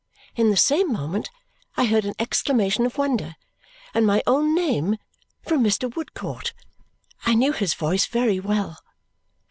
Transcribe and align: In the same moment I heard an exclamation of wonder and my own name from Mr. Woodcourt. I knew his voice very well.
In 0.35 0.49
the 0.49 0.57
same 0.57 0.91
moment 0.91 1.29
I 1.77 1.85
heard 1.85 2.05
an 2.05 2.15
exclamation 2.17 2.87
of 2.87 2.97
wonder 2.97 3.35
and 3.93 4.03
my 4.03 4.23
own 4.25 4.55
name 4.55 4.97
from 5.45 5.63
Mr. 5.63 5.95
Woodcourt. 5.95 6.53
I 7.23 7.35
knew 7.35 7.51
his 7.51 7.75
voice 7.75 8.07
very 8.07 8.39
well. 8.39 8.79